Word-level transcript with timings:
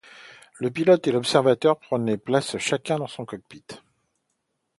Le 0.59 0.71
pilote 0.71 1.05
et 1.05 1.11
l’observateur 1.11 1.77
prenaient 1.77 2.17
place 2.17 2.57
chacun 2.57 2.97
dans 2.97 3.07
un 3.21 3.25
cockpit. 3.25 3.63